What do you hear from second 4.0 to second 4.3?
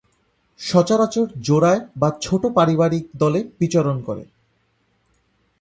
করে।